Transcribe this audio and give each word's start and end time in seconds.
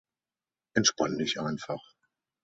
Entspann 0.73 1.19
dich 1.19 1.39
einfach! 1.39 1.77